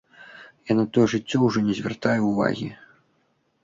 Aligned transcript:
Я 0.71 0.77
на 0.79 0.85
тое 0.95 1.05
жыццё 1.15 1.37
ўжо 1.43 1.65
не 1.69 1.79
звяртаю 1.83 2.19
ўвагі. 2.33 2.67